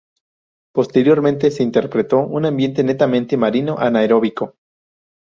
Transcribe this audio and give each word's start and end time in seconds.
Posteriormente 0.73 1.51
se 1.51 1.61
interpretó 1.61 2.25
un 2.25 2.47
ambiente 2.47 2.83
netamente 2.83 3.37
marino 3.37 3.77
anaeróbico. 3.77 4.55